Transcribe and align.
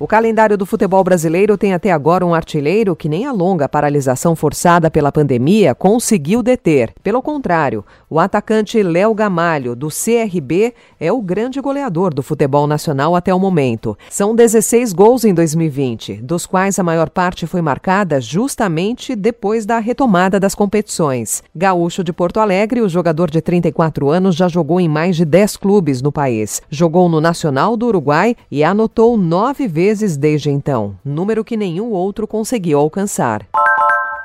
O 0.00 0.06
calendário 0.06 0.56
do 0.56 0.64
futebol 0.64 1.02
brasileiro 1.02 1.58
tem 1.58 1.74
até 1.74 1.90
agora 1.90 2.24
um 2.24 2.32
artilheiro 2.32 2.94
que 2.94 3.08
nem 3.08 3.26
a 3.26 3.32
longa 3.32 3.68
paralisação 3.68 4.36
forçada 4.36 4.88
pela 4.88 5.10
pandemia 5.10 5.74
conseguiu 5.74 6.40
deter. 6.40 6.92
Pelo 7.02 7.20
contrário, 7.20 7.84
o 8.08 8.20
atacante 8.20 8.80
Léo 8.80 9.12
Gamalho, 9.12 9.74
do 9.74 9.88
CRB, 9.88 10.72
é 11.00 11.10
o 11.10 11.20
grande 11.20 11.60
goleador 11.60 12.14
do 12.14 12.22
futebol 12.22 12.64
nacional 12.68 13.16
até 13.16 13.34
o 13.34 13.40
momento. 13.40 13.98
São 14.08 14.36
16 14.36 14.92
gols 14.92 15.24
em 15.24 15.34
2020, 15.34 16.18
dos 16.22 16.46
quais 16.46 16.78
a 16.78 16.84
maior 16.84 17.10
parte 17.10 17.44
foi 17.44 17.60
marcada 17.60 18.20
justamente 18.20 19.16
depois 19.16 19.66
da 19.66 19.80
retomada 19.80 20.38
das 20.38 20.54
competições. 20.54 21.42
Gaúcho 21.52 22.04
de 22.04 22.12
Porto 22.12 22.38
Alegre, 22.38 22.82
o 22.82 22.88
jogador 22.88 23.28
de 23.32 23.40
34 23.40 24.08
anos 24.08 24.36
já 24.36 24.46
jogou 24.46 24.80
em 24.80 24.88
mais 24.88 25.16
de 25.16 25.24
10 25.24 25.56
clubes 25.56 26.00
no 26.00 26.12
país. 26.12 26.62
Jogou 26.70 27.08
no 27.08 27.20
Nacional 27.20 27.76
do 27.76 27.88
Uruguai 27.88 28.36
e 28.48 28.62
anotou 28.62 29.16
nove 29.16 29.66
vezes 29.66 29.87
vezes 29.88 30.18
desde 30.18 30.50
então, 30.50 30.96
número 31.02 31.42
que 31.42 31.56
nenhum 31.56 31.92
outro 31.92 32.26
conseguiu 32.26 32.78
alcançar. 32.78 33.46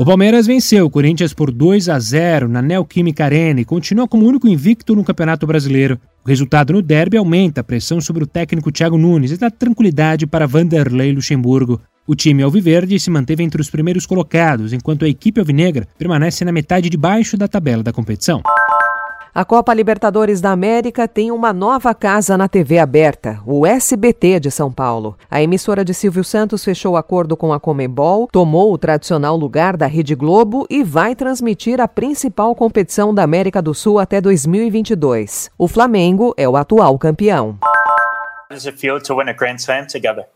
O 0.00 0.04
Palmeiras 0.04 0.48
venceu 0.48 0.84
o 0.84 0.90
Corinthians 0.90 1.32
por 1.32 1.52
2 1.52 1.88
a 1.88 1.96
0 1.96 2.48
na 2.48 2.60
Neoquímica 2.60 3.24
Arena 3.24 3.60
e 3.60 3.64
continua 3.64 4.08
como 4.08 4.26
único 4.26 4.48
invicto 4.48 4.96
no 4.96 5.04
Campeonato 5.04 5.46
Brasileiro. 5.46 6.00
O 6.24 6.28
resultado 6.28 6.72
no 6.72 6.82
derby 6.82 7.16
aumenta 7.16 7.60
a 7.60 7.64
pressão 7.64 8.00
sobre 8.00 8.24
o 8.24 8.26
técnico 8.26 8.72
Thiago 8.72 8.98
Nunes 8.98 9.30
e 9.30 9.36
dá 9.36 9.48
tranquilidade 9.48 10.26
para 10.26 10.48
Vanderlei 10.48 11.12
Luxemburgo. 11.12 11.80
O 12.04 12.16
time 12.16 12.42
alviverde 12.42 12.98
se 12.98 13.08
manteve 13.08 13.44
entre 13.44 13.60
os 13.60 13.70
primeiros 13.70 14.06
colocados, 14.06 14.72
enquanto 14.72 15.04
a 15.04 15.08
equipe 15.08 15.38
alvinegra 15.38 15.86
permanece 15.96 16.44
na 16.44 16.50
metade 16.50 16.90
de 16.90 16.96
baixo 16.96 17.36
da 17.36 17.46
tabela 17.46 17.84
da 17.84 17.92
competição. 17.92 18.42
A 19.36 19.44
Copa 19.44 19.74
Libertadores 19.74 20.40
da 20.40 20.52
América 20.52 21.08
tem 21.08 21.32
uma 21.32 21.52
nova 21.52 21.92
casa 21.92 22.38
na 22.38 22.46
TV 22.46 22.78
aberta, 22.78 23.40
o 23.44 23.66
SBT 23.66 24.38
de 24.38 24.48
São 24.48 24.70
Paulo. 24.70 25.18
A 25.28 25.42
emissora 25.42 25.84
de 25.84 25.92
Silvio 25.92 26.22
Santos 26.22 26.64
fechou 26.64 26.96
acordo 26.96 27.36
com 27.36 27.52
a 27.52 27.58
Comebol, 27.58 28.28
tomou 28.30 28.72
o 28.72 28.78
tradicional 28.78 29.36
lugar 29.36 29.76
da 29.76 29.88
Rede 29.88 30.14
Globo 30.14 30.68
e 30.70 30.84
vai 30.84 31.16
transmitir 31.16 31.80
a 31.80 31.88
principal 31.88 32.54
competição 32.54 33.12
da 33.12 33.24
América 33.24 33.60
do 33.60 33.74
Sul 33.74 33.98
até 33.98 34.20
2022. 34.20 35.50
O 35.58 35.66
Flamengo 35.66 36.32
é 36.36 36.48
o 36.48 36.56
atual 36.56 36.96
campeão. 36.96 37.58
How 37.60 38.54
does 38.56 38.66
it 38.68 38.78
feel 38.78 39.00
to 39.00 39.16
win 39.16 39.28
a 39.28 39.32
Grand 39.32 39.56
Slam 39.56 39.88
together? 39.88 40.26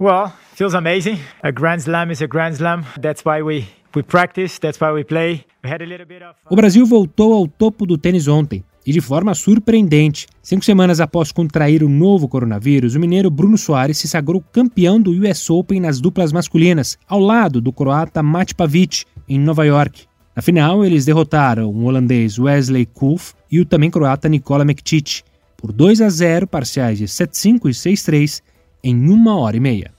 Well, 0.00 0.32
feels 0.54 0.72
amazing. 0.72 1.20
A 1.42 1.52
Grand 1.52 1.82
Slam 1.82 2.10
is 2.10 2.22
a 2.22 2.26
Grand 2.26 2.54
Slam. 2.54 2.86
That's 2.98 3.22
why 3.22 3.42
we 3.42 3.66
we 3.96 4.02
practice, 4.02 4.58
that's 4.60 4.78
why 4.78 4.92
we 4.92 5.02
play. 5.02 5.44
We 5.64 5.70
had 5.70 5.82
a 5.82 5.86
little 5.86 6.06
bit 6.06 6.22
of 6.22 6.36
O 6.50 6.54
Brasil 6.54 6.84
voltou 6.84 7.32
ao 7.32 7.48
topo 7.48 7.86
do 7.86 7.96
tênis 7.96 8.28
ontem 8.28 8.62
e 8.86 8.92
de 8.92 9.00
forma 9.00 9.34
surpreendente. 9.34 10.26
Cinco 10.42 10.64
semanas 10.64 11.00
após 11.00 11.32
contrair 11.32 11.82
o 11.82 11.88
novo 11.88 12.28
coronavírus, 12.28 12.94
o 12.94 13.00
mineiro 13.00 13.30
Bruno 13.30 13.58
Soares 13.58 13.98
se 13.98 14.06
sagrou 14.06 14.44
campeão 14.52 15.00
do 15.00 15.10
US 15.10 15.50
Open 15.50 15.80
nas 15.80 16.00
duplas 16.00 16.30
masculinas, 16.30 16.96
ao 17.08 17.18
lado 17.18 17.60
do 17.60 17.72
croata 17.72 18.22
Mate 18.22 18.54
Pavic, 18.54 19.04
em 19.28 19.40
Nova 19.40 19.64
York. 19.64 20.04
Na 20.36 20.42
final, 20.42 20.84
eles 20.84 21.06
derrotaram 21.06 21.70
o 21.70 21.84
holandês 21.84 22.38
Wesley 22.38 22.84
Kulf 22.84 23.32
e 23.50 23.58
o 23.58 23.64
também 23.64 23.90
croata 23.90 24.28
Nikola 24.28 24.64
Mektic 24.64 25.22
por 25.56 25.72
2 25.72 26.02
a 26.02 26.10
0 26.10 26.46
parciais 26.46 26.98
de 26.98 27.06
7-5 27.06 27.62
e 27.64 27.70
6-3 27.70 28.42
em 28.84 29.08
uma 29.08 29.36
hora 29.36 29.56
e 29.56 29.60
meia. 29.60 29.90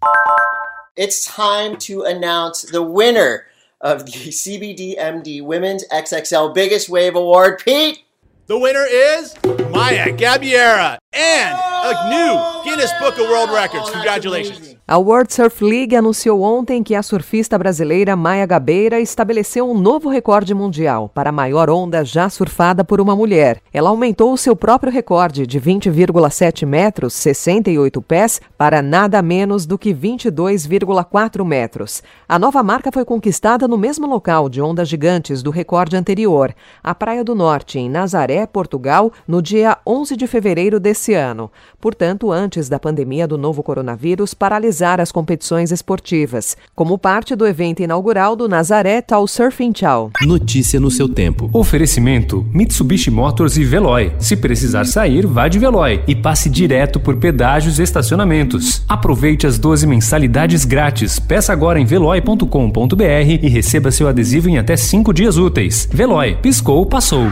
It's 0.97 1.25
time 1.25 1.75
to 1.77 2.05
announce 2.05 2.67
the 2.71 2.79
winner 2.79 3.41
of 3.81 4.05
the 4.05 4.11
CBDMD 4.11 5.43
Women's 5.43 5.87
XXL 5.89 6.53
Biggest 6.53 6.89
Wave 6.89 7.15
Award. 7.15 7.61
Pete! 7.63 8.03
The 8.47 8.57
winner 8.57 8.85
is 8.89 9.35
Maya 9.71 10.07
Gabiera 10.15 10.97
and 11.11 11.59
a 11.59 12.09
new 12.09 12.56
Guinness 12.67 12.91
Book 12.99 13.17
of 13.17 13.31
World 13.31 13.53
Records. 13.53 13.89
Congratulations. 13.89 14.77
A 14.89 14.97
World 14.97 15.33
Surf 15.33 15.61
League 15.65 15.93
anunciou 15.93 16.41
ontem 16.41 16.81
que 16.81 16.95
a 16.95 17.03
surfista 17.03 17.57
brasileira 17.57 18.15
Maia 18.15 18.45
Gabeira 18.45 19.01
estabeleceu 19.01 19.69
um 19.69 19.77
novo 19.77 20.07
recorde 20.07 20.53
mundial 20.53 21.11
para 21.13 21.29
a 21.29 21.33
maior 21.33 21.69
onda 21.69 22.05
já 22.05 22.29
surfada 22.29 22.85
por 22.85 23.01
uma 23.01 23.13
mulher. 23.13 23.61
Ela 23.73 23.89
aumentou 23.89 24.31
o 24.31 24.37
seu 24.37 24.55
próprio 24.55 24.89
recorde 24.89 25.45
de 25.45 25.59
20,7 25.59 26.65
metros, 26.65 27.13
68 27.15 28.01
pés, 28.01 28.39
para 28.57 28.81
nada 28.81 29.21
menos 29.21 29.65
do 29.65 29.77
que 29.77 29.93
22,4 29.93 31.43
metros. 31.43 32.01
A 32.25 32.39
nova 32.39 32.63
marca 32.63 32.89
foi 32.89 33.03
conquistada 33.03 33.67
no 33.67 33.77
mesmo 33.77 34.07
local 34.07 34.47
de 34.47 34.61
ondas 34.61 34.87
gigantes 34.87 35.43
do 35.43 35.51
recorde 35.51 35.97
anterior, 35.97 36.55
a 36.81 36.95
Praia 36.95 37.25
do 37.25 37.35
Norte, 37.35 37.77
em 37.77 37.89
Nazaré, 37.89 38.45
Portugal, 38.45 39.11
no 39.27 39.41
dia 39.41 39.77
11 39.85 40.15
de 40.15 40.27
fevereiro 40.27 40.79
desse 40.79 41.13
ano. 41.13 41.51
Portanto, 41.81 42.31
antes 42.57 42.67
da 42.67 42.79
pandemia 42.79 43.27
do 43.27 43.37
novo 43.37 43.61
coronavírus 43.61 44.33
paralisar 44.33 44.99
as 44.99 45.11
competições 45.11 45.71
esportivas, 45.71 46.57
como 46.75 46.97
parte 46.97 47.35
do 47.35 47.45
evento 47.45 47.83
inaugural 47.83 48.35
do 48.35 48.49
Nazaré 48.49 48.99
Tal 48.99 49.27
Surfing 49.27 49.71
Chow. 49.75 50.09
Notícia 50.23 50.79
no 50.79 50.89
seu 50.89 51.07
tempo. 51.07 51.49
Oferecimento: 51.53 52.45
Mitsubishi 52.51 53.11
Motors 53.11 53.57
e 53.57 53.63
Veloy. 53.63 54.11
Se 54.17 54.35
precisar 54.35 54.85
sair, 54.85 55.27
vá 55.27 55.47
de 55.47 55.59
Veloy 55.59 56.01
e 56.07 56.15
passe 56.15 56.49
direto 56.49 56.99
por 56.99 57.17
pedágios 57.17 57.77
e 57.77 57.83
estacionamentos. 57.83 58.83
Aproveite 58.89 59.45
as 59.45 59.59
12 59.59 59.85
mensalidades 59.85 60.65
grátis. 60.65 61.19
Peça 61.19 61.53
agora 61.53 61.79
em 61.79 61.85
veloy.com.br 61.85 63.03
e 63.41 63.47
receba 63.47 63.91
seu 63.91 64.07
adesivo 64.07 64.49
em 64.49 64.57
até 64.57 64.75
5 64.75 65.13
dias 65.13 65.37
úteis. 65.37 65.87
Veloy, 65.91 66.37
piscou, 66.41 66.85
passou. 66.85 67.31